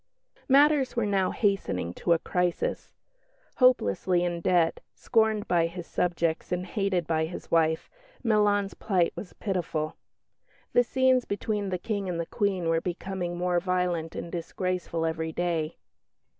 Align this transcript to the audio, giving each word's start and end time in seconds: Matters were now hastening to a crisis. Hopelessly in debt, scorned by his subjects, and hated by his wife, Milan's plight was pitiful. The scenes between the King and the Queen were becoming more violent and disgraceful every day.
Matters 0.49 0.95
were 0.95 1.05
now 1.05 1.29
hastening 1.29 1.93
to 1.93 2.13
a 2.13 2.17
crisis. 2.17 2.95
Hopelessly 3.57 4.23
in 4.23 4.41
debt, 4.41 4.79
scorned 4.95 5.47
by 5.47 5.67
his 5.67 5.85
subjects, 5.85 6.51
and 6.51 6.65
hated 6.65 7.05
by 7.05 7.25
his 7.27 7.51
wife, 7.51 7.87
Milan's 8.23 8.73
plight 8.73 9.13
was 9.15 9.33
pitiful. 9.33 9.95
The 10.73 10.83
scenes 10.83 11.25
between 11.25 11.69
the 11.69 11.77
King 11.77 12.09
and 12.09 12.19
the 12.19 12.25
Queen 12.25 12.67
were 12.67 12.81
becoming 12.81 13.37
more 13.37 13.59
violent 13.59 14.15
and 14.15 14.31
disgraceful 14.31 15.05
every 15.05 15.31
day. 15.31 15.77